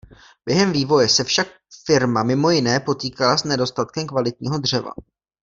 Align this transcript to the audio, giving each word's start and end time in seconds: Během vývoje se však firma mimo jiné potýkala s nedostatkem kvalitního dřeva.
Během 0.45 0.71
vývoje 0.71 1.09
se 1.09 1.23
však 1.23 1.47
firma 1.85 2.23
mimo 2.23 2.49
jiné 2.49 2.79
potýkala 2.79 3.37
s 3.37 3.43
nedostatkem 3.43 4.07
kvalitního 4.07 4.57
dřeva. 4.57 4.91